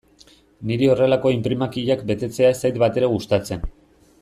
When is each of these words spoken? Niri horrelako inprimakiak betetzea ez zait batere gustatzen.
Niri 0.71 0.87
horrelako 0.93 1.33
inprimakiak 1.35 2.03
betetzea 2.13 2.49
ez 2.55 2.57
zait 2.65 2.81
batere 2.85 3.11
gustatzen. 3.15 3.71